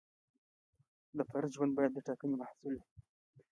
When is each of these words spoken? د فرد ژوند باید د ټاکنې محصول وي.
د 1.17 1.19
فرد 1.29 1.49
ژوند 1.55 1.71
باید 1.77 1.91
د 1.95 1.99
ټاکنې 2.07 2.35
محصول 2.41 2.73
وي. 2.77 2.85